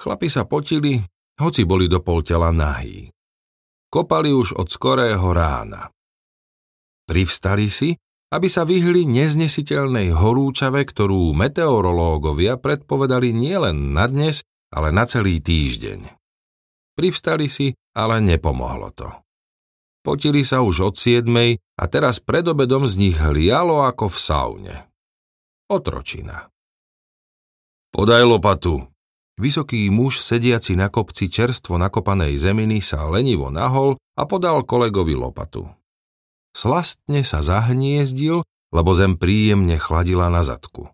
Chlapi 0.00 0.32
sa 0.32 0.48
potili, 0.48 0.96
hoci 1.36 1.68
boli 1.68 1.84
do 1.84 2.00
pol 2.00 2.24
tela 2.24 2.48
nahí. 2.48 3.12
Kopali 3.92 4.32
už 4.32 4.56
od 4.56 4.72
skorého 4.72 5.28
rána. 5.36 5.92
Privstali 7.04 7.68
si, 7.68 7.92
aby 8.32 8.48
sa 8.48 8.64
vyhli 8.64 9.04
neznesiteľnej 9.04 10.16
horúčave, 10.16 10.86
ktorú 10.88 11.36
meteorológovia 11.36 12.56
predpovedali 12.56 13.34
nielen 13.34 13.92
na 13.92 14.08
dnes, 14.08 14.40
ale 14.72 14.88
na 14.94 15.04
celý 15.04 15.42
týždeň. 15.42 16.16
Privstali 16.96 17.50
si, 17.50 17.74
ale 17.92 18.22
nepomohlo 18.22 18.94
to. 18.94 19.10
Potili 20.00 20.46
sa 20.48 20.64
už 20.64 20.76
od 20.80 20.94
siedmej 20.96 21.60
a 21.76 21.84
teraz 21.92 22.24
pred 22.24 22.46
obedom 22.48 22.88
z 22.88 22.94
nich 22.96 23.16
hlialo 23.20 23.84
ako 23.84 24.08
v 24.08 24.16
saune. 24.16 24.76
Otročina. 25.68 26.48
Podaj 27.92 28.22
lopatu. 28.24 28.89
Vysoký 29.40 29.88
muž 29.88 30.20
sediaci 30.20 30.76
na 30.76 30.92
kopci 30.92 31.32
čerstvo 31.32 31.80
nakopanej 31.80 32.36
zeminy 32.36 32.84
sa 32.84 33.08
lenivo 33.08 33.48
nahol 33.48 33.96
a 34.12 34.28
podal 34.28 34.68
kolegovi 34.68 35.16
lopatu. 35.16 35.64
Slastne 36.52 37.24
sa 37.24 37.40
zahniezdil, 37.40 38.44
lebo 38.68 38.90
zem 38.92 39.16
príjemne 39.16 39.80
chladila 39.80 40.28
na 40.28 40.44
zadku. 40.44 40.92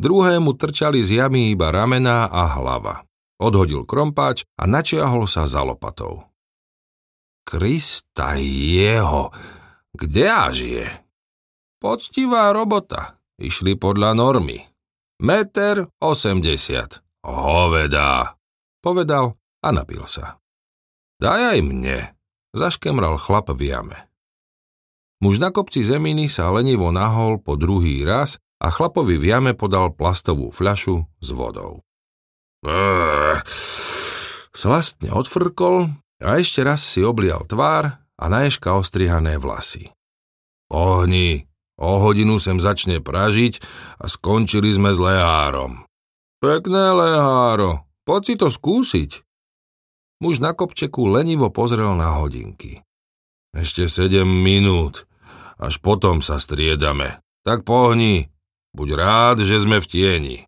Druhému 0.00 0.56
trčali 0.56 1.04
z 1.04 1.20
jamy 1.20 1.52
iba 1.52 1.68
ramená 1.68 2.24
a 2.32 2.48
hlava. 2.56 3.04
Odhodil 3.36 3.84
krompáč 3.84 4.48
a 4.56 4.64
načiahol 4.64 5.28
sa 5.28 5.44
za 5.44 5.60
lopatou. 5.60 6.24
Krista 7.44 8.40
jeho, 8.40 9.36
kde 9.92 10.24
až 10.32 10.56
je? 10.64 10.88
Poctivá 11.76 12.56
robota, 12.56 13.20
išli 13.36 13.76
podľa 13.76 14.16
normy. 14.16 14.64
Meter 15.20 15.92
osemdesiat. 16.00 17.05
Hovedá, 17.26 18.38
povedal 18.78 19.34
a 19.58 19.68
napil 19.74 20.06
sa. 20.06 20.38
Daj 21.18 21.58
aj 21.58 21.60
mne, 21.66 22.14
zaškemral 22.54 23.18
chlap 23.18 23.50
v 23.50 23.66
jame. 23.66 23.98
Muž 25.18 25.42
na 25.42 25.50
kopci 25.50 25.82
zeminy 25.82 26.30
sa 26.30 26.54
lenivo 26.54 26.94
nahol 26.94 27.42
po 27.42 27.58
druhý 27.58 28.06
raz 28.06 28.38
a 28.62 28.70
chlapovi 28.70 29.18
v 29.18 29.34
jame 29.34 29.52
podal 29.58 29.90
plastovú 29.90 30.54
fľašu 30.54 31.02
s 31.18 31.28
vodou. 31.34 31.82
Brrr. 32.62 33.42
Slastne 34.54 35.10
odfrkol 35.10 35.90
a 36.22 36.28
ešte 36.38 36.62
raz 36.62 36.84
si 36.84 37.02
oblial 37.02 37.42
tvár 37.48 37.96
a 37.98 38.24
naješka 38.30 38.70
ostrihané 38.76 39.36
vlasy. 39.36 39.90
Ohni, 40.70 41.44
o 41.74 42.00
hodinu 42.00 42.38
sem 42.38 42.62
začne 42.62 43.02
pražiť 43.02 43.60
a 43.98 44.06
skončili 44.06 44.70
sme 44.72 44.94
s 44.94 44.98
lehárom. 45.00 45.85
Pekné 46.46 46.94
leháro, 46.94 47.82
poď 48.06 48.22
si 48.22 48.34
to 48.38 48.46
skúsiť. 48.54 49.18
Muž 50.22 50.38
na 50.38 50.54
kopčeku 50.54 51.02
lenivo 51.10 51.50
pozrel 51.50 51.98
na 51.98 52.22
hodinky. 52.22 52.86
Ešte 53.50 53.90
sedem 53.90 54.30
minút, 54.30 55.10
až 55.58 55.82
potom 55.82 56.22
sa 56.22 56.38
striedame. 56.38 57.18
Tak 57.42 57.66
pohni, 57.66 58.30
buď 58.78 58.88
rád, 58.94 59.36
že 59.42 59.58
sme 59.58 59.82
v 59.82 59.86
tieni. 59.90 60.38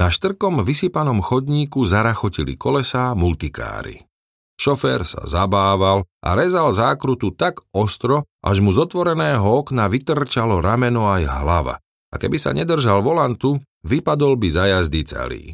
Na 0.00 0.08
štrkom 0.08 0.64
vysypanom 0.64 1.20
chodníku 1.20 1.84
zarachotili 1.84 2.56
kolesá 2.56 3.12
multikáry. 3.12 4.08
Šofér 4.56 5.04
sa 5.04 5.20
zabával 5.28 6.08
a 6.24 6.32
rezal 6.32 6.72
zákrutu 6.72 7.36
tak 7.36 7.60
ostro, 7.76 8.24
až 8.40 8.64
mu 8.64 8.72
z 8.72 8.88
otvoreného 8.88 9.44
okna 9.44 9.92
vytrčalo 9.92 10.64
rameno 10.64 11.12
aj 11.12 11.28
hlava. 11.28 11.76
A 12.08 12.16
keby 12.16 12.40
sa 12.40 12.56
nedržal 12.56 13.04
volantu, 13.04 13.60
vypadol 13.86 14.38
by 14.38 14.48
za 14.50 14.64
jazdy 14.66 15.02
celý. 15.04 15.44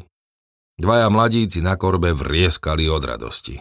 Dvaja 0.79 1.11
mladíci 1.11 1.59
na 1.59 1.75
korbe 1.75 2.15
vrieskali 2.15 2.87
od 2.87 3.03
radosti. 3.03 3.59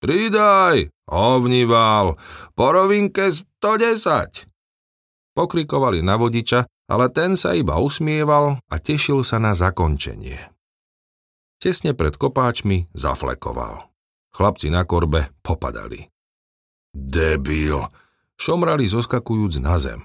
Pridaj, 0.00 0.88
ovnival, 1.12 2.16
po 2.56 2.66
rovinke 2.72 3.28
110. 3.32 4.48
Pokrikovali 5.36 6.00
na 6.00 6.16
vodiča, 6.16 6.64
ale 6.88 7.08
ten 7.12 7.36
sa 7.36 7.56
iba 7.56 7.80
usmieval 7.80 8.60
a 8.68 8.74
tešil 8.76 9.24
sa 9.24 9.40
na 9.40 9.56
zakončenie. 9.56 10.52
Tesne 11.60 11.96
pred 11.96 12.20
kopáčmi 12.20 12.92
zaflekoval. 12.92 13.88
Chlapci 14.36 14.68
na 14.68 14.84
korbe 14.84 15.32
popadali. 15.40 16.12
Debil, 16.92 17.88
šomrali 18.36 18.84
zoskakujúc 18.84 19.64
na 19.64 19.80
zem. 19.80 20.04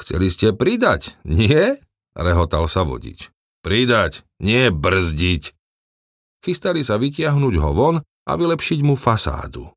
Chceli 0.00 0.32
ste 0.32 0.54
pridať, 0.54 1.18
nie? 1.28 1.76
Rehotal 2.16 2.66
sa 2.70 2.82
vodič. 2.82 3.30
Pridať, 3.62 4.22
nie 4.38 4.70
brzdiť. 4.70 5.52
Chystali 6.44 6.86
sa 6.86 6.96
vytiahnuť 6.96 7.54
ho 7.58 7.70
von 7.74 7.96
a 8.02 8.32
vylepšiť 8.38 8.80
mu 8.86 8.94
fasádu. 8.94 9.72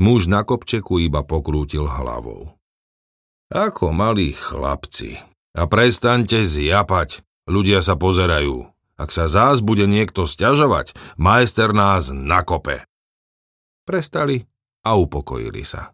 Muž 0.00 0.32
na 0.32 0.40
kopčeku 0.48 0.96
iba 0.96 1.20
pokrútil 1.20 1.84
hlavou. 1.84 2.56
Ako 3.52 3.92
malí 3.92 4.32
chlapci. 4.32 5.20
A 5.52 5.66
prestaňte 5.66 6.40
zjapať. 6.46 7.20
Ľudia 7.50 7.82
sa 7.82 7.98
pozerajú. 7.98 8.70
Ak 8.94 9.10
sa 9.10 9.26
zás 9.26 9.58
bude 9.58 9.90
niekto 9.90 10.24
stiažovať, 10.24 10.94
majster 11.18 11.74
nás 11.74 12.14
nakope. 12.14 12.86
Prestali 13.84 14.46
a 14.86 14.94
upokojili 14.94 15.66
sa. 15.66 15.92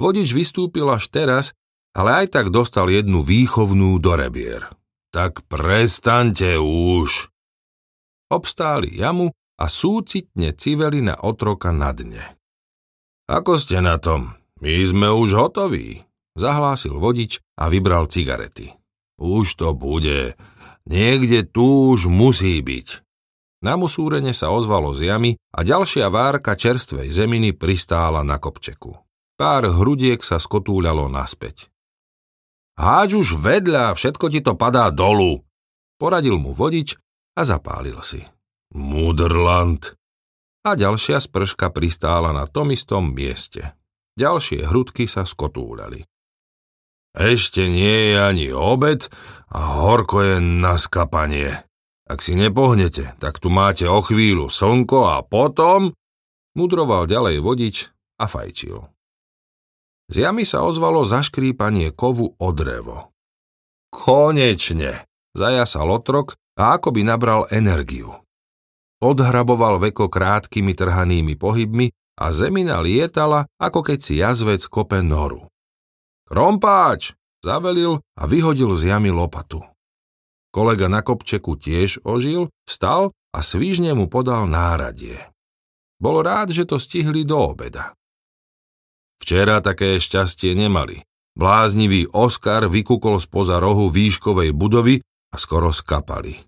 Vodič 0.00 0.32
vystúpil 0.32 0.88
až 0.88 1.12
teraz, 1.12 1.52
ale 1.92 2.24
aj 2.24 2.32
tak 2.32 2.46
dostal 2.48 2.88
jednu 2.88 3.20
výchovnú 3.20 4.00
do 4.00 4.16
rebier. 4.16 4.72
Tak 5.10 5.42
prestaňte 5.50 6.62
už. 6.62 7.34
Obstáli 8.30 8.94
jamu 8.94 9.34
a 9.58 9.66
súcitne 9.66 10.54
civeli 10.54 11.02
na 11.02 11.18
otroka 11.18 11.74
na 11.74 11.90
dne. 11.90 12.38
Ako 13.26 13.58
ste 13.58 13.82
na 13.82 13.98
tom? 13.98 14.38
My 14.62 14.86
sme 14.86 15.10
už 15.10 15.34
hotoví, 15.34 16.06
zahlásil 16.38 16.94
vodič 16.94 17.42
a 17.58 17.66
vybral 17.66 18.06
cigarety. 18.06 18.70
Už 19.18 19.58
to 19.58 19.74
bude. 19.74 20.38
Niekde 20.86 21.42
tu 21.42 21.90
už 21.90 22.06
musí 22.06 22.62
byť. 22.62 23.02
Na 23.66 23.76
musúrene 23.76 24.32
sa 24.32 24.54
ozvalo 24.54 24.96
z 24.96 25.10
jamy 25.10 25.36
a 25.52 25.60
ďalšia 25.66 26.06
várka 26.08 26.56
čerstvej 26.56 27.12
zeminy 27.12 27.52
pristála 27.52 28.22
na 28.24 28.40
kopčeku. 28.40 28.96
Pár 29.36 29.68
hrudiek 29.74 30.22
sa 30.22 30.40
skotúľalo 30.40 31.10
naspäť. 31.10 31.68
Háď 32.80 33.20
už 33.20 33.36
vedľa, 33.36 33.92
všetko 33.92 34.32
ti 34.32 34.40
to 34.40 34.56
padá 34.56 34.88
dolu, 34.88 35.44
poradil 36.00 36.40
mu 36.40 36.56
vodič 36.56 36.96
a 37.36 37.44
zapálil 37.44 38.00
si. 38.00 38.24
Mudrland. 38.72 39.92
A 40.64 40.80
ďalšia 40.80 41.20
sprška 41.20 41.68
pristála 41.68 42.32
na 42.32 42.48
tom 42.48 42.72
istom 42.72 43.12
mieste. 43.12 43.76
Ďalšie 44.16 44.64
hrudky 44.64 45.04
sa 45.04 45.28
skotúľali. 45.28 46.08
Ešte 47.12 47.68
nie 47.68 48.12
je 48.12 48.16
ani 48.16 48.48
obed 48.48 49.12
a 49.52 49.60
horko 49.84 50.24
je 50.24 50.36
na 50.40 50.80
skapanie. 50.80 51.60
Ak 52.08 52.24
si 52.24 52.32
nepohnete, 52.32 53.12
tak 53.20 53.44
tu 53.44 53.52
máte 53.52 53.84
o 53.84 54.00
chvíľu 54.00 54.48
slnko 54.48 54.98
a 55.04 55.20
potom... 55.20 55.92
Mudroval 56.50 57.06
ďalej 57.06 57.44
vodič 57.44 57.76
a 58.18 58.26
fajčil. 58.26 58.82
Z 60.10 60.26
jamy 60.26 60.42
sa 60.42 60.66
ozvalo 60.66 61.06
zaškrípanie 61.06 61.94
kovu 61.94 62.34
o 62.34 62.48
drevo. 62.50 63.14
Konečne! 63.94 65.06
Zajasal 65.30 65.86
otrok 65.86 66.34
a 66.58 66.74
akoby 66.74 67.06
nabral 67.06 67.46
energiu. 67.54 68.10
Odhraboval 68.98 69.78
veko 69.78 70.10
krátkými 70.10 70.74
trhanými 70.74 71.38
pohybmi 71.38 71.94
a 72.18 72.34
zemina 72.34 72.82
lietala, 72.82 73.46
ako 73.62 73.86
keď 73.86 73.98
si 74.02 74.18
jazvec 74.18 74.66
kope 74.66 74.98
noru. 74.98 75.46
Krompáč! 76.26 77.14
Zavelil 77.40 78.02
a 78.18 78.22
vyhodil 78.28 78.74
z 78.76 78.92
jamy 78.92 79.08
lopatu. 79.08 79.64
Kolega 80.50 80.90
na 80.90 81.00
kopčeku 81.00 81.54
tiež 81.56 82.02
ožil, 82.02 82.50
vstal 82.66 83.14
a 83.30 83.38
svížne 83.40 83.94
mu 83.94 84.10
podal 84.10 84.50
náradie. 84.50 85.22
Bol 86.02 86.20
rád, 86.26 86.50
že 86.50 86.66
to 86.66 86.76
stihli 86.76 87.22
do 87.22 87.54
obeda. 87.54 87.94
Včera 89.20 89.60
také 89.60 90.00
šťastie 90.00 90.56
nemali. 90.56 91.04
Bláznivý 91.36 92.10
Oskar 92.10 92.66
vykúkol 92.66 93.20
spoza 93.22 93.62
rohu 93.62 93.92
výškovej 93.92 94.50
budovy 94.56 95.04
a 95.30 95.36
skoro 95.38 95.70
skapali. 95.70 96.40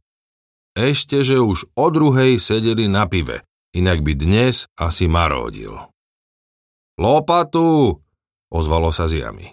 Ešte, 0.73 1.21
že 1.21 1.37
už 1.37 1.69
o 1.77 1.87
druhej 1.93 2.41
sedeli 2.41 2.89
na 2.89 3.05
pive, 3.05 3.45
inak 3.77 4.01
by 4.01 4.13
dnes 4.17 4.67
asi 4.75 5.05
maródil. 5.07 5.93
Lopatu! 6.97 8.01
ozvalo 8.53 8.89
sa 8.93 9.05
z 9.09 9.25
jamy. 9.25 9.53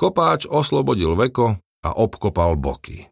Kopáč 0.00 0.48
oslobodil 0.48 1.16
veko 1.16 1.60
a 1.84 1.90
obkopal 1.92 2.56
boky. 2.56 3.08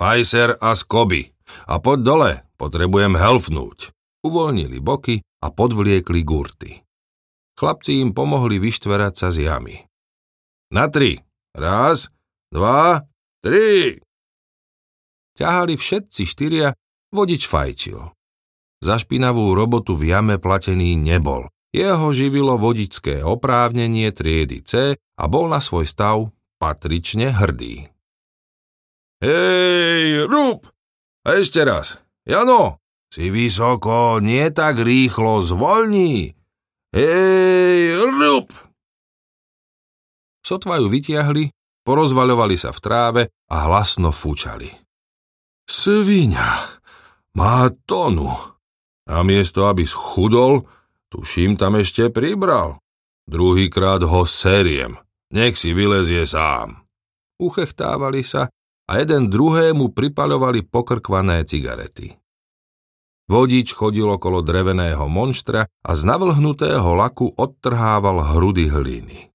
Pajser 0.00 0.56
a 0.56 0.72
skoby. 0.72 1.28
A 1.66 1.82
poď 1.82 1.98
dole, 2.00 2.32
potrebujem 2.56 3.18
helfnúť. 3.18 3.90
Uvoľnili 4.22 4.78
boky 4.78 5.20
a 5.42 5.50
podvliekli 5.50 6.22
gurty. 6.22 6.80
Chlapci 7.60 8.00
im 8.00 8.16
pomohli 8.16 8.56
vyštverať 8.56 9.12
sa 9.12 9.28
z 9.28 9.44
jamy. 9.44 9.84
Na 10.72 10.88
tri. 10.88 11.20
Raz, 11.52 12.08
dva, 12.48 13.04
tri. 13.44 14.00
Ťahali 15.36 15.76
všetci 15.76 16.22
štyria 16.24 16.72
Vodič 17.12 17.44
fajčil. 17.44 18.00
Za 18.80 18.96
špinavú 18.96 19.52
robotu 19.52 19.92
v 19.92 20.14
jame 20.14 20.40
platený 20.40 20.96
nebol. 20.96 21.52
Jeho 21.74 22.14
živilo 22.16 22.56
vodičské 22.56 23.20
oprávnenie 23.20 24.08
triedy 24.14 24.64
C 24.64 24.96
a 24.96 25.24
bol 25.28 25.50
na 25.52 25.60
svoj 25.60 25.84
stav 25.84 26.32
patrične 26.56 27.34
hrdý. 27.34 27.92
Hej, 29.20 30.24
rúb! 30.32 30.64
A 31.28 31.36
ešte 31.36 31.60
raz. 31.60 32.00
Jano, 32.24 32.80
si 33.12 33.28
vysoko, 33.28 34.16
nie 34.24 34.48
tak 34.48 34.80
rýchlo, 34.80 35.44
zvolní. 35.44 36.39
Hej, 36.90 38.02
rúb! 38.02 38.50
Sotva 40.42 40.82
ju 40.82 40.90
vytiahli, 40.90 41.54
porozvaľovali 41.86 42.58
sa 42.58 42.74
v 42.74 42.80
tráve 42.82 43.22
a 43.46 43.70
hlasno 43.70 44.10
fúčali. 44.10 44.66
Svinia, 45.70 46.66
má 47.38 47.70
tonu. 47.86 48.34
A 49.06 49.22
miesto, 49.22 49.70
aby 49.70 49.86
schudol, 49.86 50.66
tuším, 51.14 51.54
tam 51.54 51.78
ešte 51.78 52.10
pribral. 52.10 52.82
Druhýkrát 53.30 54.02
ho 54.02 54.26
seriem. 54.26 54.98
Nech 55.30 55.54
si 55.54 55.70
vylezie 55.70 56.26
sám. 56.26 56.82
Uchechtávali 57.38 58.26
sa 58.26 58.50
a 58.90 58.92
jeden 58.98 59.30
druhému 59.30 59.94
pripaľovali 59.94 60.66
pokrkvané 60.66 61.46
cigarety. 61.46 62.19
Vodič 63.30 63.78
chodil 63.78 64.10
okolo 64.10 64.42
dreveného 64.42 65.06
monštra 65.06 65.70
a 65.70 65.90
z 65.94 66.02
navlhnutého 66.02 66.90
laku 66.98 67.30
odtrhával 67.30 68.26
hrudy 68.34 68.66
hliny. 68.66 69.30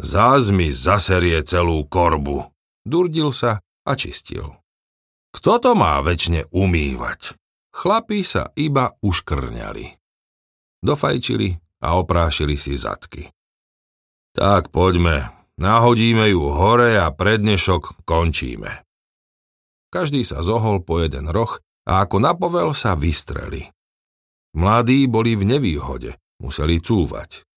Zás 0.00 0.48
mi 0.48 0.72
zaserie 0.72 1.44
celú 1.44 1.84
korbu. 1.84 2.48
Durdil 2.88 3.28
sa 3.28 3.60
a 3.84 3.92
čistil. 3.92 4.56
Kto 5.36 5.60
to 5.60 5.76
má 5.76 6.00
väčšine 6.00 6.48
umývať? 6.48 7.36
Chlapí 7.76 8.24
sa 8.24 8.56
iba 8.56 8.96
uškrňali. 9.04 10.00
Dofajčili 10.80 11.60
a 11.84 12.00
oprášili 12.00 12.56
si 12.56 12.72
zadky. 12.72 13.28
Tak 14.32 14.72
poďme, 14.72 15.28
nahodíme 15.60 16.32
ju 16.32 16.40
hore 16.56 16.96
a 16.96 17.12
prednešok 17.12 18.08
končíme. 18.08 18.80
Každý 19.92 20.24
sa 20.24 20.40
zohol 20.40 20.80
po 20.80 21.04
jeden 21.04 21.28
roh 21.28 21.60
a 21.88 22.04
ako 22.04 22.20
napovel 22.20 22.76
sa 22.76 22.92
vystreli. 22.92 23.64
Mladí 24.52 25.08
boli 25.08 25.32
v 25.32 25.56
nevýhode, 25.56 26.12
museli 26.44 26.84
cúvať. 26.84 27.48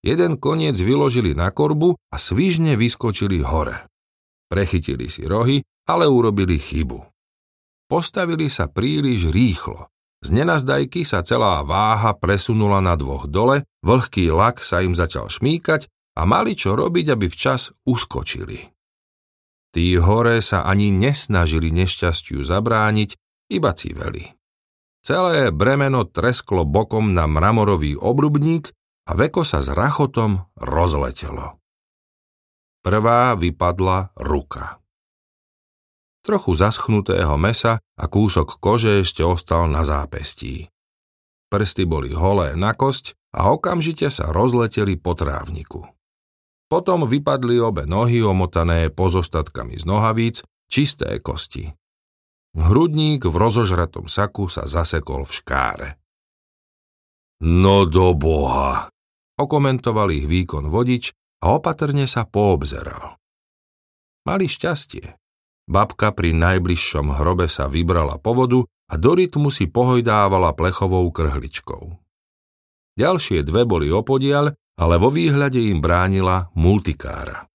Jeden 0.00 0.38
koniec 0.40 0.78
vyložili 0.78 1.36
na 1.36 1.50
korbu 1.52 1.98
a 2.08 2.16
svižne 2.16 2.78
vyskočili 2.78 3.42
hore. 3.44 3.90
Prechytili 4.48 5.10
si 5.12 5.26
rohy, 5.28 5.60
ale 5.90 6.08
urobili 6.08 6.56
chybu. 6.56 7.02
Postavili 7.90 8.46
sa 8.46 8.70
príliš 8.70 9.28
rýchlo. 9.34 9.90
Z 10.20 10.36
nenazdajky 10.36 11.02
sa 11.02 11.24
celá 11.26 11.64
váha 11.66 12.14
presunula 12.14 12.78
na 12.78 12.94
dvoch 12.94 13.26
dole, 13.26 13.66
vlhký 13.82 14.30
lak 14.30 14.62
sa 14.62 14.84
im 14.84 14.94
začal 14.94 15.32
šmíkať 15.32 15.90
a 16.16 16.22
mali 16.28 16.54
čo 16.54 16.76
robiť, 16.76 17.16
aby 17.16 17.26
včas 17.26 17.72
uskočili. 17.88 18.68
Tí 19.70 19.96
hore 20.02 20.42
sa 20.42 20.66
ani 20.66 20.90
nesnažili 20.90 21.70
nešťastiu 21.70 22.42
zabrániť, 22.42 23.14
iba 23.50 23.74
cíveli. 23.74 24.30
Celé 25.02 25.50
bremeno 25.50 26.06
tresklo 26.06 26.62
bokom 26.62 27.10
na 27.12 27.26
mramorový 27.26 27.98
obrubník 27.98 28.70
a 29.10 29.18
veko 29.18 29.42
sa 29.42 29.58
s 29.58 29.72
rachotom 29.72 30.46
rozletelo. 30.54 31.58
Prvá 32.80 33.34
vypadla 33.36 34.14
ruka. 34.16 34.80
Trochu 36.20 36.52
zaschnutého 36.52 37.34
mesa 37.40 37.80
a 37.96 38.04
kúsok 38.08 38.60
kože 38.60 39.00
ešte 39.02 39.24
ostal 39.24 39.72
na 39.72 39.82
zápestí. 39.84 40.68
Prsty 41.50 41.88
boli 41.88 42.12
holé 42.12 42.54
na 42.54 42.76
kosť 42.76 43.16
a 43.34 43.50
okamžite 43.50 44.06
sa 44.12 44.28
rozleteli 44.30 45.00
po 45.00 45.16
trávniku. 45.16 45.82
Potom 46.70 47.02
vypadli 47.02 47.58
obe 47.58 47.88
nohy 47.88 48.22
omotané 48.22 48.94
pozostatkami 48.94 49.74
z 49.80 49.84
nohavíc, 49.88 50.36
čisté 50.70 51.18
kosti. 51.18 51.79
Hrudník 52.58 53.30
v 53.30 53.34
rozožratom 53.34 54.10
saku 54.10 54.50
sa 54.50 54.66
zasekol 54.66 55.22
v 55.22 55.32
škáre. 55.32 55.88
No 57.46 57.86
do 57.86 58.12
boha, 58.12 58.90
okomentoval 59.38 60.10
ich 60.10 60.26
výkon 60.26 60.66
vodič 60.68 61.14
a 61.40 61.56
opatrne 61.56 62.04
sa 62.04 62.26
poobzeral. 62.26 63.16
Mali 64.26 64.50
šťastie. 64.50 65.16
Babka 65.70 66.10
pri 66.10 66.34
najbližšom 66.34 67.14
hrobe 67.22 67.46
sa 67.46 67.70
vybrala 67.70 68.18
po 68.18 68.34
vodu 68.34 68.60
a 68.66 68.94
do 68.98 69.14
rytmu 69.14 69.54
si 69.54 69.70
pohojdávala 69.70 70.52
plechovou 70.58 71.06
krhličkou. 71.14 71.94
Ďalšie 72.98 73.46
dve 73.46 73.62
boli 73.64 73.88
opodiaľ, 73.88 74.52
ale 74.76 74.94
vo 74.98 75.08
výhľade 75.08 75.62
im 75.70 75.78
bránila 75.78 76.50
multikára. 76.58 77.46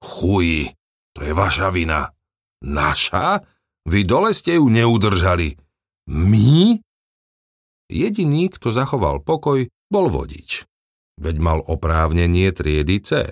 Chuji, 0.00 0.72
to 1.12 1.20
je 1.20 1.32
vaša 1.36 1.68
vina. 1.68 2.08
Naša? 2.60 3.40
Vy 3.88 4.04
dole 4.04 4.36
ste 4.36 4.60
ju 4.60 4.68
neudržali. 4.68 5.56
My? 6.12 6.76
Jediný, 7.90 8.52
kto 8.52 8.70
zachoval 8.70 9.24
pokoj, 9.24 9.66
bol 9.90 10.06
vodič. 10.12 10.68
Veď 11.20 11.36
mal 11.40 11.58
oprávnenie 11.64 12.52
triedy 12.54 13.02
C. 13.02 13.26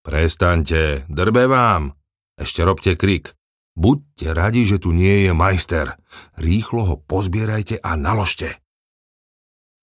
Prestaňte, 0.00 1.04
drbe 1.12 1.44
vám. 1.44 1.92
Ešte 2.40 2.64
robte 2.64 2.96
krik. 2.96 3.36
Buďte 3.76 4.32
radi, 4.32 4.64
že 4.64 4.80
tu 4.80 4.92
nie 4.92 5.28
je 5.28 5.32
majster. 5.36 5.96
Rýchlo 6.40 6.82
ho 6.88 6.96
pozbierajte 7.00 7.80
a 7.80 7.96
naložte. 7.96 8.60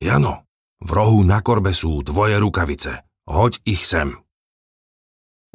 Jano, 0.01 0.45
v 0.81 0.89
rohu 0.93 1.21
na 1.25 1.41
korbe 1.41 1.73
sú 1.73 2.05
tvoje 2.05 2.37
rukavice. 2.37 3.05
Hoď 3.25 3.61
ich 3.65 3.85
sem. 3.85 4.13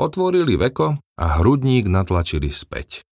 Otvorili 0.01 0.57
veko 0.57 0.97
a 0.99 1.27
hrudník 1.41 1.89
natlačili 1.89 2.49
späť. 2.49 3.05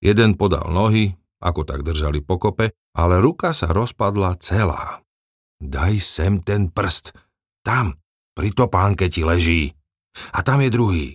Jeden 0.00 0.36
podal 0.36 0.68
nohy, 0.72 1.16
ako 1.40 1.64
tak 1.64 1.84
držali 1.84 2.20
pokope, 2.20 2.72
ale 2.96 3.20
ruka 3.20 3.56
sa 3.56 3.72
rozpadla 3.72 4.36
celá. 4.40 5.00
Daj 5.60 5.94
sem 6.00 6.40
ten 6.40 6.72
prst. 6.72 7.12
Tam, 7.60 7.96
pri 8.32 8.52
topánke 8.56 9.12
ti 9.12 9.24
leží. 9.24 9.76
A 10.32 10.40
tam 10.40 10.64
je 10.64 10.70
druhý. 10.72 11.06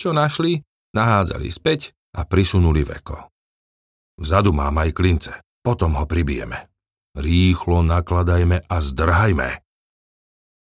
Čo 0.00 0.16
našli, 0.16 0.64
nahádzali 0.96 1.48
späť 1.52 1.92
a 2.16 2.24
prisunuli 2.24 2.80
veko. 2.84 3.28
Vzadu 4.20 4.52
mám 4.52 4.80
aj 4.80 4.90
klince, 4.96 5.32
potom 5.60 5.96
ho 5.96 6.04
pribijeme. 6.08 6.68
Rýchlo 7.16 7.84
nakladajme 7.84 8.64
a 8.64 8.76
zdrhajme. 8.80 9.48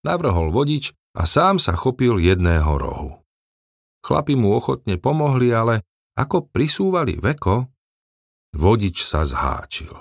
Navrhol 0.06 0.50
vodič 0.50 0.94
a 1.18 1.26
sám 1.26 1.58
sa 1.58 1.74
chopil 1.74 2.22
jedného 2.22 2.78
rohu. 2.78 3.18
Chlapi 4.06 4.38
mu 4.38 4.54
ochotne 4.54 5.02
pomohli, 5.02 5.50
ale 5.50 5.82
ako 6.14 6.54
prisúvali 6.54 7.18
veko, 7.18 7.66
vodič 8.54 9.02
sa 9.02 9.26
zháčil. 9.26 9.94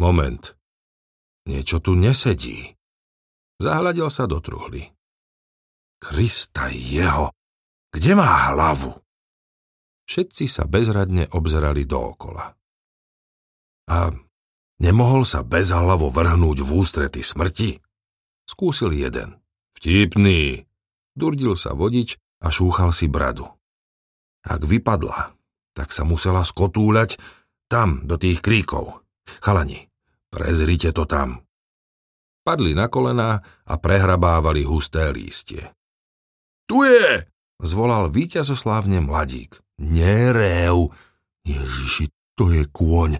Moment, 0.00 0.60
Niečo 1.48 1.80
tu 1.80 1.96
nesedí. 1.96 2.76
Zahľadil 3.60 4.08
sa 4.12 4.28
do 4.28 4.38
truhly. 4.38 4.92
Krista 6.00 6.72
jeho, 6.72 7.32
kde 7.92 8.12
má 8.16 8.54
hlavu? 8.54 8.94
Všetci 10.08 10.48
sa 10.48 10.64
bezradne 10.64 11.28
obzerali 11.34 11.84
dookola. 11.84 12.56
A 13.90 13.98
nemohol 14.80 15.26
sa 15.28 15.44
bezhlavo 15.44 16.08
vrhnúť 16.08 16.58
v 16.62 16.70
ústrety 16.70 17.20
smrti? 17.20 17.82
Skúsil 18.48 18.96
jeden. 18.96 19.38
Vtipný. 19.80 20.68
Durdil 21.16 21.56
sa 21.56 21.72
vodič 21.72 22.20
a 22.44 22.52
šúchal 22.52 22.92
si 22.92 23.08
bradu. 23.08 23.48
Ak 24.44 24.68
vypadla, 24.68 25.32
tak 25.72 25.96
sa 25.96 26.04
musela 26.04 26.44
skotúľať 26.44 27.16
tam 27.72 28.04
do 28.04 28.20
tých 28.20 28.44
kríkov. 28.44 29.00
Chalani, 29.40 29.90
Prezrite 30.30 30.94
to 30.94 31.10
tam. 31.10 31.42
Padli 32.46 32.72
na 32.72 32.86
kolená 32.86 33.42
a 33.66 33.74
prehrabávali 33.76 34.62
husté 34.62 35.10
lístie. 35.10 35.74
Tu 36.70 36.86
je! 36.86 37.26
Zvolal 37.60 38.08
víťazoslávne 38.14 39.02
mladík. 39.02 39.58
Nerev! 39.82 40.94
Ježiši, 41.42 42.14
to 42.38 42.54
je 42.54 42.62
kôň. 42.70 43.18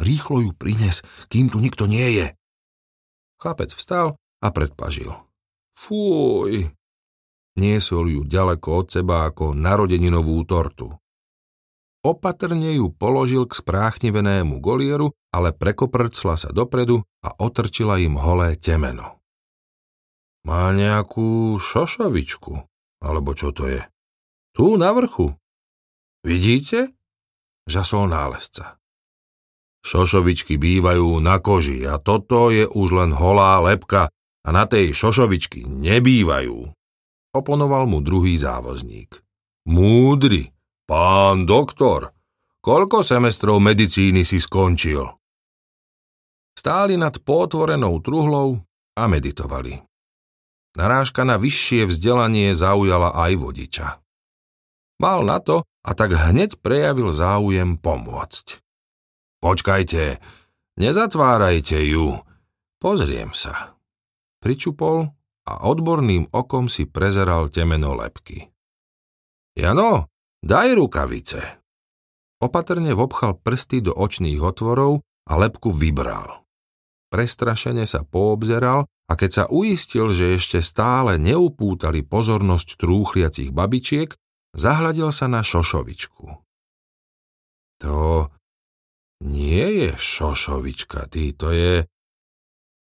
Rýchlo 0.00 0.40
ju 0.40 0.50
prines, 0.56 1.04
kým 1.28 1.52
tu 1.52 1.60
nikto 1.60 1.84
nie 1.84 2.16
je. 2.16 2.26
Chlapec 3.38 3.70
vstal 3.76 4.16
a 4.40 4.48
predpažil. 4.48 5.27
Fúj! 5.78 6.74
Niesol 7.54 8.10
ju 8.10 8.20
ďaleko 8.26 8.82
od 8.82 8.86
seba 8.90 9.30
ako 9.30 9.54
narodeninovú 9.54 10.42
tortu. 10.42 10.90
Opatrne 12.02 12.74
ju 12.74 12.90
položil 12.90 13.46
k 13.46 13.54
spráchnivenému 13.54 14.58
golieru, 14.58 15.14
ale 15.30 15.54
prekoprcla 15.54 16.34
sa 16.34 16.50
dopredu 16.50 17.06
a 17.22 17.30
otrčila 17.38 18.02
im 18.02 18.18
holé 18.18 18.58
temeno. 18.58 19.22
Má 20.46 20.70
nejakú 20.74 21.58
šošovičku, 21.58 22.52
alebo 23.02 23.30
čo 23.38 23.54
to 23.54 23.70
je? 23.70 23.82
Tu 24.54 24.66
na 24.74 24.90
vrchu. 24.90 25.34
Vidíte? 26.26 26.94
žasol 27.68 28.10
nálezca. 28.10 28.80
Šošovičky 29.84 30.58
bývajú 30.58 31.22
na 31.22 31.38
koži 31.38 31.86
a 31.86 32.02
toto 32.02 32.50
je 32.50 32.66
už 32.66 32.88
len 32.98 33.10
holá 33.14 33.62
lepka 33.62 34.10
a 34.48 34.52
na 34.54 34.64
tej 34.64 34.96
šošovičky 34.96 35.68
nebývajú. 35.68 36.72
Oponoval 37.36 37.84
mu 37.84 38.00
druhý 38.00 38.32
závozník. 38.40 39.20
Múdry, 39.68 40.48
pán 40.88 41.44
doktor, 41.44 42.16
koľko 42.64 43.04
semestrov 43.04 43.60
medicíny 43.60 44.24
si 44.24 44.40
skončil? 44.40 45.04
Stáli 46.56 46.96
nad 46.96 47.20
potvorenou 47.20 48.00
truhlou 48.00 48.64
a 48.96 49.04
meditovali. 49.04 49.84
Narážka 50.80 51.28
na 51.28 51.36
vyššie 51.36 51.84
vzdelanie 51.84 52.56
zaujala 52.56 53.12
aj 53.20 53.32
vodiča. 53.36 54.00
Mal 54.98 55.28
na 55.28 55.44
to 55.44 55.68
a 55.84 55.90
tak 55.92 56.16
hneď 56.16 56.56
prejavil 56.64 57.12
záujem 57.12 57.76
pomôcť. 57.76 58.64
Počkajte, 59.44 60.18
nezatvárajte 60.80 61.78
ju. 61.84 62.24
Pozriem 62.80 63.30
sa. 63.36 63.77
Pričupol 64.38 65.10
a 65.48 65.52
odborným 65.66 66.30
okom 66.30 66.70
si 66.70 66.86
prezeral 66.86 67.48
temeno 67.48 67.96
lepky. 67.96 68.46
Jano, 69.58 70.06
daj 70.44 70.78
rukavice. 70.78 71.40
Opatrne 72.38 72.94
vobchal 72.94 73.34
prsty 73.42 73.82
do 73.82 73.92
očných 73.96 74.38
otvorov 74.38 75.02
a 75.26 75.32
lepku 75.34 75.74
vybral. 75.74 76.46
Prestrašene 77.10 77.88
sa 77.88 78.06
poobzeral 78.06 78.86
a 79.08 79.12
keď 79.16 79.30
sa 79.32 79.44
uistil, 79.48 80.12
že 80.12 80.36
ešte 80.36 80.60
stále 80.60 81.16
neupútali 81.16 82.04
pozornosť 82.04 82.78
trúchliacich 82.78 83.50
babičiek, 83.50 84.12
zahľadil 84.52 85.10
sa 85.10 85.26
na 85.26 85.40
šošovičku. 85.40 86.24
To 87.82 88.28
nie 89.24 89.66
je 89.82 89.90
šošovička, 89.96 91.10
ty, 91.10 91.34
to 91.34 91.50
je... 91.50 91.74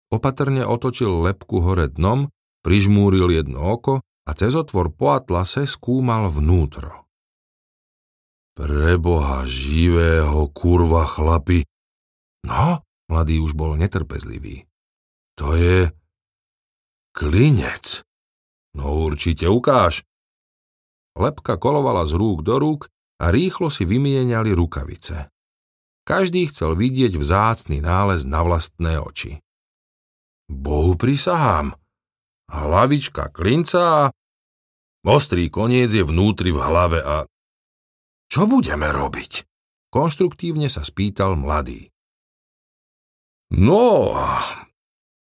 Opatrne 0.07 0.63
otočil 0.63 1.11
lepku 1.27 1.59
hore 1.63 1.91
dnom, 1.91 2.31
prižmúril 2.63 3.31
jedno 3.35 3.75
oko 3.75 4.03
a 4.27 4.31
cez 4.35 4.55
otvor 4.55 4.95
po 4.95 5.15
atlase 5.15 5.67
skúmal 5.67 6.31
vnútro. 6.31 7.07
Preboha 8.57 9.45
živého, 9.45 10.49
kurva 10.55 11.05
chlapi. 11.05 11.67
No, 12.47 12.81
mladý 13.13 13.43
už 13.43 13.53
bol 13.53 13.77
netrpezlivý. 13.77 14.65
To 15.37 15.53
je... 15.53 15.93
klinec. 17.13 18.01
No 18.73 18.97
určite 19.05 19.51
ukáž. 19.51 20.07
Lepka 21.17 21.61
kolovala 21.61 22.09
z 22.09 22.17
rúk 22.17 22.41
do 22.45 22.57
rúk 22.57 22.89
a 23.21 23.33
rýchlo 23.33 23.73
si 23.73 23.89
vymieniali 23.89 24.53
rukavice. 24.53 25.29
Každý 26.07 26.49
chcel 26.53 26.77
vidieť 26.77 27.17
vzácny 27.17 27.81
nález 27.85 28.25
na 28.29 28.45
vlastné 28.45 29.01
oči. 29.01 29.41
Bohu 30.47 30.95
prisahám. 30.95 31.75
Hlavička 32.47 33.35
klinca 33.35 33.83
a 33.83 34.03
ostrý 35.07 35.51
koniec 35.51 35.91
je 35.91 36.07
vnútri 36.07 36.55
v 36.55 36.63
hlave 36.63 36.99
a... 37.03 37.27
Čo 38.31 38.47
budeme 38.47 38.91
robiť? 38.91 39.47
Konštruktívne 39.91 40.67
sa 40.71 40.83
spýtal 40.83 41.39
mladý. 41.39 41.91
No, 43.55 44.15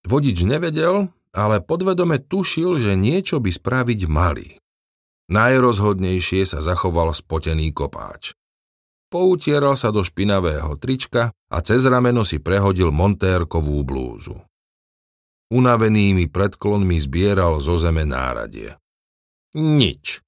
vodič 0.04 0.44
nevedel, 0.44 1.08
ale 1.32 1.64
podvedome 1.64 2.20
tušil, 2.20 2.76
že 2.76 2.92
niečo 2.96 3.40
by 3.40 3.50
spraviť 3.52 4.00
mali. 4.08 4.60
Najrozhodnejšie 5.32 6.44
sa 6.44 6.60
zachoval 6.60 7.16
spotený 7.16 7.72
kopáč. 7.72 8.36
Poutieral 9.10 9.74
sa 9.74 9.90
do 9.90 10.04
špinavého 10.04 10.76
trička 10.78 11.32
a 11.32 11.56
cez 11.64 11.82
rameno 11.88 12.22
si 12.22 12.38
prehodil 12.38 12.94
montérkovú 12.94 13.82
blúzu. 13.82 14.38
Unavenými 15.50 16.30
predklonmi 16.30 16.96
zbieral 17.02 17.58
zo 17.58 17.74
zeme 17.74 18.06
náradie. 18.06 18.78
Nič. 19.58 20.22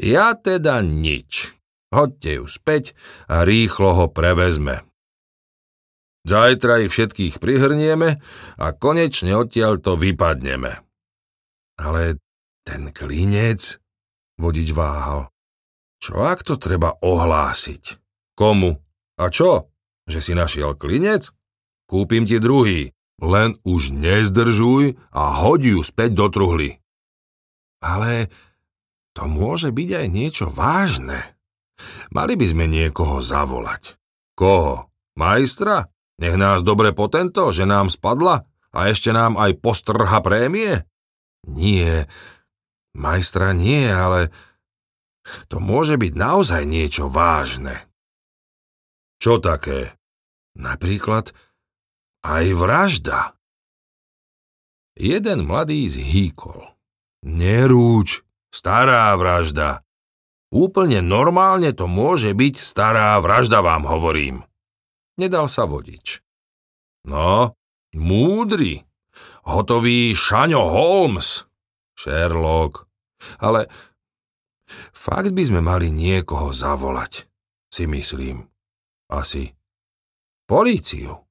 Ja 0.00 0.32
teda 0.32 0.80
nič. 0.80 1.52
Hoďte 1.92 2.42
ju 2.42 2.44
späť 2.48 2.96
a 3.28 3.44
rýchlo 3.44 3.92
ho 3.94 4.06
prevezme. 4.10 4.82
Zajtra 6.24 6.80
ich 6.80 6.90
všetkých 6.90 7.36
prihrnieme 7.36 8.24
a 8.56 8.66
konečne 8.72 9.36
odtiaľ 9.36 9.76
to 9.84 10.00
vypadneme. 10.00 10.80
Ale 11.76 12.16
ten 12.64 12.88
klinec, 12.88 13.76
vodič 14.40 14.72
váhal. 14.72 15.28
Čo 16.00 16.24
ak 16.24 16.40
to 16.40 16.56
treba 16.56 16.96
ohlásiť? 16.96 18.00
Komu? 18.32 18.72
A 19.20 19.24
čo? 19.28 19.68
Že 20.08 20.18
si 20.24 20.32
našiel 20.32 20.72
klinec? 20.80 21.28
Kúpim 21.84 22.24
ti 22.24 22.40
druhý. 22.40 22.88
Len 23.22 23.54
už 23.62 23.94
nezdržuj 23.94 24.98
a 25.14 25.22
hoď 25.44 25.78
ju 25.78 25.80
späť 25.86 26.10
do 26.18 26.26
truhly. 26.30 26.82
Ale 27.78 28.32
to 29.14 29.30
môže 29.30 29.70
byť 29.70 29.88
aj 30.02 30.06
niečo 30.10 30.46
vážne. 30.50 31.38
Mali 32.10 32.34
by 32.34 32.46
sme 32.46 32.64
niekoho 32.66 33.22
zavolať. 33.22 33.94
Koho? 34.34 34.90
Majstra? 35.14 35.86
Nech 36.18 36.34
nás 36.38 36.62
dobre 36.66 36.94
potento, 36.94 37.50
že 37.50 37.66
nám 37.66 37.90
spadla 37.90 38.46
a 38.74 38.78
ešte 38.90 39.10
nám 39.14 39.38
aj 39.38 39.58
postrha 39.62 40.18
prémie? 40.22 40.86
Nie, 41.46 42.06
majstra 42.94 43.54
nie, 43.54 43.86
ale 43.86 44.30
to 45.50 45.58
môže 45.58 45.98
byť 45.98 46.12
naozaj 46.14 46.62
niečo 46.66 47.10
vážne. 47.10 47.86
Čo 49.18 49.42
také? 49.42 49.94
Napríklad 50.54 51.34
aj 52.24 52.44
vražda. 52.56 53.36
Jeden 54.96 55.44
mladý 55.44 55.84
zhýkol. 55.92 56.72
Nerúč, 57.24 58.24
stará 58.48 59.12
vražda. 59.20 59.84
Úplne 60.54 61.02
normálne 61.02 61.74
to 61.74 61.84
môže 61.90 62.32
byť 62.32 62.54
stará 62.56 63.18
vražda, 63.20 63.60
vám 63.60 63.84
hovorím. 63.90 64.46
Nedal 65.18 65.50
sa 65.50 65.66
vodič. 65.66 66.22
No, 67.04 67.58
múdry, 67.92 68.86
hotový 69.44 70.14
Šaňo 70.14 70.62
Holmes, 70.62 71.44
Sherlock. 71.98 72.86
Ale 73.42 73.66
fakt 74.94 75.34
by 75.34 75.42
sme 75.42 75.60
mali 75.60 75.90
niekoho 75.90 76.54
zavolať, 76.54 77.26
si 77.68 77.84
myslím. 77.90 78.46
Asi. 79.10 79.52
Políciu. 80.44 81.23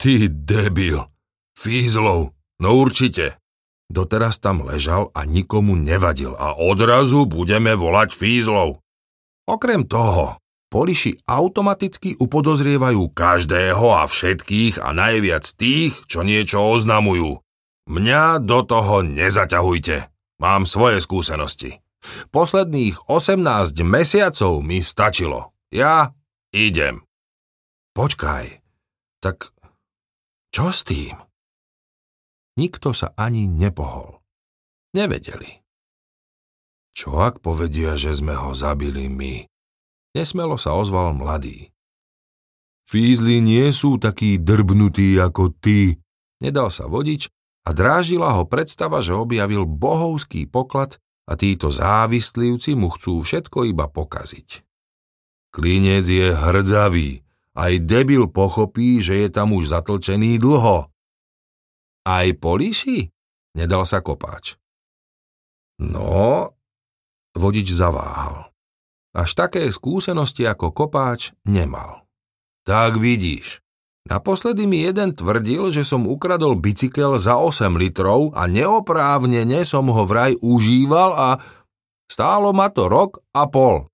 Ty 0.00 0.28
debil. 0.28 1.06
Fízlov. 1.54 2.34
No 2.60 2.68
určite. 2.78 3.38
Doteraz 3.90 4.40
tam 4.40 4.64
ležal 4.64 5.12
a 5.12 5.28
nikomu 5.28 5.76
nevadil 5.76 6.32
a 6.34 6.56
odrazu 6.56 7.28
budeme 7.28 7.76
volať 7.76 8.16
fízlov. 8.16 8.80
Okrem 9.44 9.84
toho, 9.84 10.40
poliši 10.72 11.20
automaticky 11.28 12.16
upodozrievajú 12.16 13.12
každého 13.12 13.86
a 13.92 14.08
všetkých 14.08 14.80
a 14.80 14.90
najviac 14.96 15.44
tých, 15.54 16.00
čo 16.08 16.24
niečo 16.24 16.64
oznamujú. 16.64 17.44
Mňa 17.84 18.40
do 18.40 18.64
toho 18.64 19.04
nezaťahujte. 19.04 20.08
Mám 20.40 20.64
svoje 20.64 21.04
skúsenosti. 21.04 21.78
Posledných 22.32 23.06
18 23.06 23.84
mesiacov 23.84 24.64
mi 24.64 24.80
stačilo. 24.80 25.52
Ja 25.68 26.16
Idem. 26.54 27.02
Počkaj, 27.98 28.62
tak 29.18 29.50
čo 30.54 30.70
s 30.70 30.86
tým? 30.86 31.18
Nikto 32.54 32.94
sa 32.94 33.10
ani 33.18 33.50
nepohol. 33.50 34.22
Nevedeli. 34.94 35.66
Čo 36.94 37.18
ak 37.26 37.42
povedia, 37.42 37.98
že 37.98 38.14
sme 38.14 38.38
ho 38.38 38.54
zabili 38.54 39.10
my? 39.10 39.50
Nesmelo 40.14 40.54
sa 40.54 40.78
ozval 40.78 41.10
mladý. 41.18 41.74
Fízli 42.86 43.42
nie 43.42 43.66
sú 43.74 43.98
takí 43.98 44.38
drbnutí 44.38 45.18
ako 45.18 45.58
ty. 45.58 45.98
Nedal 46.38 46.70
sa 46.70 46.86
vodič 46.86 47.26
a 47.66 47.74
drážila 47.74 48.38
ho 48.38 48.46
predstava, 48.46 49.02
že 49.02 49.10
objavil 49.10 49.66
bohovský 49.66 50.46
poklad 50.46 51.02
a 51.26 51.34
títo 51.34 51.74
závislivci 51.74 52.78
mu 52.78 52.94
chcú 52.94 53.26
všetko 53.26 53.66
iba 53.74 53.90
pokaziť. 53.90 54.62
Klinec 55.50 56.06
je 56.06 56.30
hrdzavý. 56.30 57.23
Aj 57.54 57.72
debil 57.78 58.26
pochopí, 58.26 58.98
že 58.98 59.26
je 59.26 59.28
tam 59.30 59.54
už 59.54 59.70
zatlčený 59.70 60.42
dlho. 60.42 60.90
Aj 62.04 62.26
poliši? 62.34 63.08
Nedal 63.54 63.86
sa 63.86 64.02
kopáč. 64.02 64.58
No, 65.78 66.50
vodič 67.38 67.70
zaváhal. 67.70 68.50
Až 69.14 69.30
také 69.38 69.70
skúsenosti 69.70 70.42
ako 70.42 70.74
kopáč 70.74 71.30
nemal. 71.46 72.02
Tak 72.66 72.98
vidíš. 72.98 73.62
Naposledy 74.04 74.68
mi 74.68 74.84
jeden 74.84 75.16
tvrdil, 75.16 75.72
že 75.72 75.80
som 75.86 76.04
ukradol 76.04 76.60
bicykel 76.60 77.16
za 77.16 77.40
8 77.40 77.78
litrov 77.80 78.36
a 78.36 78.44
neoprávnene 78.44 79.64
som 79.64 79.88
ho 79.88 80.02
vraj 80.04 80.36
užíval 80.44 81.10
a 81.16 81.28
stálo 82.10 82.52
ma 82.52 82.68
to 82.68 82.90
rok 82.90 83.24
a 83.32 83.48
pol. 83.48 83.88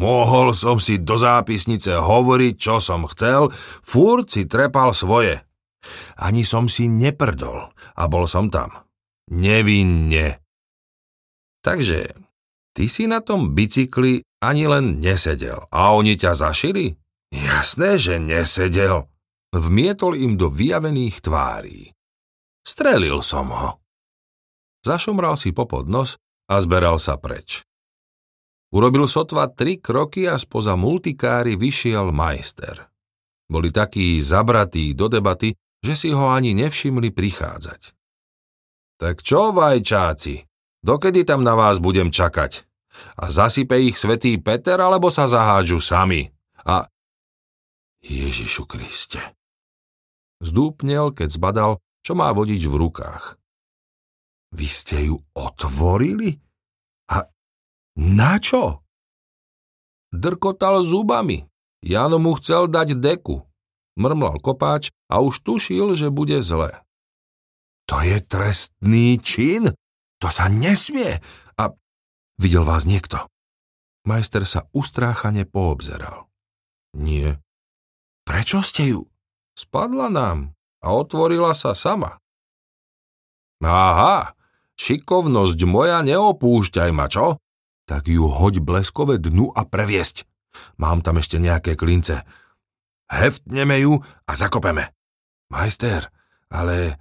Mohol 0.00 0.56
som 0.56 0.80
si 0.80 0.96
do 0.96 1.20
zápisnice 1.20 2.00
hovoriť, 2.00 2.54
čo 2.56 2.80
som 2.80 3.04
chcel, 3.12 3.52
furt 3.84 4.32
si 4.32 4.48
trepal 4.48 4.96
svoje. 4.96 5.44
Ani 6.16 6.46
som 6.46 6.70
si 6.70 6.88
neprdol 6.88 7.74
a 7.74 8.02
bol 8.08 8.24
som 8.24 8.48
tam. 8.48 8.72
Nevinne. 9.28 10.40
Takže 11.62 12.16
ty 12.72 12.84
si 12.88 13.04
na 13.04 13.20
tom 13.20 13.52
bicykli 13.52 14.24
ani 14.42 14.66
len 14.66 14.98
nesedel 14.98 15.70
a 15.70 15.94
oni 15.94 16.18
ťa 16.18 16.32
zašili? 16.34 16.96
Jasné, 17.32 17.96
že 18.00 18.18
nesedel. 18.18 19.08
Vmietol 19.52 20.16
im 20.16 20.40
do 20.40 20.48
vyjavených 20.48 21.20
tvárí. 21.20 21.92
Strelil 22.64 23.20
som 23.20 23.52
ho. 23.52 23.70
Zašomral 24.82 25.38
si 25.38 25.52
popod 25.54 25.86
nos 25.86 26.18
a 26.48 26.58
zberal 26.58 26.98
sa 26.98 27.20
preč. 27.20 27.62
Urobil 28.72 29.04
sotva 29.04 29.52
tri 29.52 29.76
kroky 29.76 30.24
a 30.24 30.40
spoza 30.40 30.80
multikári 30.80 31.60
vyšiel 31.60 32.08
majster. 32.08 32.88
Boli 33.44 33.68
takí 33.68 34.16
zabratí 34.24 34.96
do 34.96 35.12
debaty, 35.12 35.52
že 35.84 35.92
si 35.92 36.08
ho 36.08 36.32
ani 36.32 36.56
nevšimli 36.56 37.12
prichádzať. 37.12 37.92
Tak 38.96 39.20
čo, 39.20 39.52
vajčáci, 39.52 40.48
dokedy 40.80 41.28
tam 41.28 41.44
na 41.44 41.52
vás 41.52 41.84
budem 41.84 42.08
čakať? 42.08 42.64
A 43.20 43.28
zasype 43.28 43.76
ich 43.76 44.00
svetý 44.00 44.40
Peter, 44.40 44.80
alebo 44.80 45.12
sa 45.12 45.28
zahádžu 45.28 45.80
sami? 45.82 46.32
A... 46.64 46.88
Ježišu 48.00 48.64
Kriste. 48.64 49.20
Zdúpnel, 50.40 51.12
keď 51.12 51.28
zbadal, 51.28 51.72
čo 52.00 52.16
má 52.16 52.32
vodič 52.32 52.64
v 52.66 52.78
rukách. 52.78 53.36
Vy 54.52 54.66
ste 54.68 55.12
ju 55.12 55.16
otvorili? 55.32 56.36
A 57.08 57.24
na 57.98 58.40
čo? 58.40 58.80
Drkotal 60.12 60.84
zubami. 60.84 61.44
Jano 61.82 62.22
mu 62.22 62.36
chcel 62.38 62.70
dať 62.70 62.94
deku. 63.00 63.42
Mrmlal 63.98 64.40
kopáč 64.40 64.88
a 65.10 65.20
už 65.20 65.42
tušil, 65.44 65.98
že 65.98 66.08
bude 66.08 66.40
zle. 66.40 66.80
To 67.90 68.00
je 68.00 68.22
trestný 68.22 69.18
čin? 69.20 69.74
To 70.22 70.28
sa 70.30 70.46
nesmie. 70.46 71.18
A 71.58 71.74
videl 72.38 72.62
vás 72.62 72.86
niekto? 72.86 73.26
Majster 74.06 74.46
sa 74.46 74.70
ustráchane 74.70 75.44
poobzeral. 75.44 76.30
Nie. 76.94 77.42
Prečo 78.22 78.62
ste 78.62 78.94
ju? 78.94 79.10
Spadla 79.58 80.08
nám 80.08 80.54
a 80.80 80.94
otvorila 80.94 81.52
sa 81.52 81.74
sama. 81.74 82.22
Aha, 83.62 84.34
šikovnosť 84.78 85.58
moja 85.66 86.02
neopúšťaj 86.02 86.90
ma, 86.90 87.06
čo? 87.06 87.41
Tak 87.88 88.06
ju 88.08 88.26
hoď 88.26 88.62
bleskové 88.62 89.18
dnu 89.18 89.50
a 89.52 89.66
previesť. 89.66 90.24
Mám 90.78 91.02
tam 91.02 91.18
ešte 91.18 91.40
nejaké 91.40 91.74
klince. 91.74 92.22
Heftneme 93.08 93.80
ju 93.82 94.00
a 94.00 94.32
zakopeme. 94.32 94.92
Majster, 95.52 96.08
ale 96.48 96.96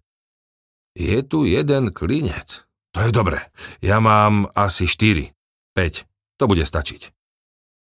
je 0.92 1.24
tu 1.24 1.48
jeden 1.48 1.96
klinec. 1.96 2.68
To 2.92 3.00
je 3.08 3.12
dobre. 3.16 3.40
Ja 3.80 4.04
mám 4.04 4.52
asi 4.52 4.84
štyri. 4.88 5.32
Peť. 5.72 6.04
To 6.36 6.52
bude 6.52 6.68
stačiť. 6.68 7.16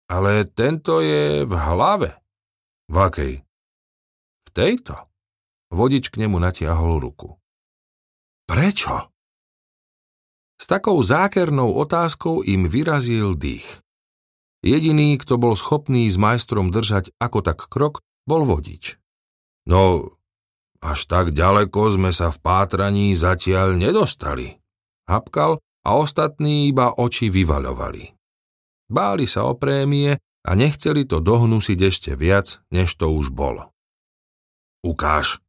Ale 0.07 0.47
tento 0.47 1.03
je 1.03 1.43
v 1.43 1.53
hlave. 1.53 2.15
V 2.88 2.95
akej? 2.95 3.33
V 4.47 4.50
tejto. 4.55 4.95
Vodič 5.73 6.13
k 6.13 6.23
nemu 6.23 6.38
natiahol 6.39 7.01
ruku. 7.01 7.35
Prečo? 8.47 9.12
S 10.57 10.65
takou 10.69 11.00
zákernou 11.03 11.75
otázkou 11.75 12.45
im 12.45 12.69
vyrazil 12.69 13.36
dých. 13.36 13.83
Jediný, 14.63 15.19
kto 15.19 15.36
bol 15.36 15.60
schopný 15.60 16.07
s 16.07 16.15
majstrom 16.15 16.72
držať 16.72 17.12
ako 17.19 17.39
tak 17.43 17.67
krok, 17.67 18.00
bol 18.24 18.48
vodič. 18.48 18.95
No, 19.67 20.15
až 20.79 21.07
tak 21.07 21.35
ďaleko 21.35 22.00
sme 22.00 22.16
sa 22.16 22.31
v 22.31 22.39
pátraní 22.39 23.16
zatiaľ 23.16 23.75
nedostali. 23.75 24.59
Hapkal 25.07 25.59
a 25.83 25.89
ostatní 26.00 26.72
iba 26.72 26.96
oči 26.96 27.27
vyvaľovali. 27.27 28.16
Báli 28.87 29.27
sa 29.27 29.48
o 29.48 29.55
prémie 29.55 30.16
a 30.44 30.51
nechceli 30.55 31.07
to 31.07 31.24
dohnusiť 31.24 31.79
ešte 31.79 32.11
viac, 32.16 32.63
než 32.72 32.96
to 32.96 33.11
už 33.11 33.31
bolo. 33.31 33.72
Ukáž. 34.83 35.39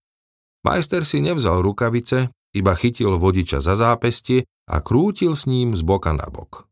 Majster 0.62 1.02
si 1.02 1.18
nevzal 1.18 1.62
rukavice, 1.62 2.30
iba 2.54 2.72
chytil 2.78 3.18
vodiča 3.18 3.58
za 3.58 3.74
zápestie 3.74 4.46
a 4.70 4.80
krútil 4.80 5.34
s 5.34 5.44
ním 5.50 5.74
z 5.74 5.82
boka 5.82 6.14
na 6.14 6.30
bok. 6.30 6.70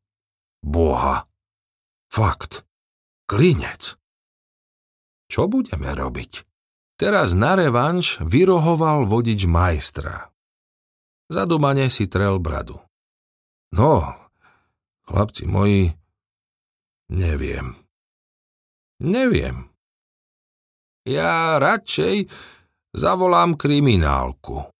Boha! 0.62 1.27
Fakt! 2.09 2.62
Klinec! 3.27 3.99
Čo 5.27 5.49
budeme 5.49 5.90
robiť? 5.92 6.45
Teraz 7.01 7.35
na 7.35 7.59
revanš 7.59 8.23
vyrohoval 8.23 9.11
vodič 9.11 9.49
majstra. 9.49 10.31
Zadumane 11.33 11.88
si 11.88 12.07
trel 12.07 12.37
bradu. 12.38 12.79
No, 13.73 14.05
chlapci 15.09 15.49
moji, 15.49 15.97
neviem. 17.09 17.75
Neviem. 19.03 19.73
Ja 21.03 21.59
radšej 21.59 22.31
zavolám 22.95 23.59
kriminálku. 23.59 24.72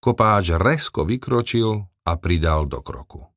Kopáč 0.00 0.56
resko 0.56 1.04
vykročil 1.04 1.84
a 2.08 2.12
pridal 2.16 2.64
do 2.64 2.80
kroku. 2.80 3.28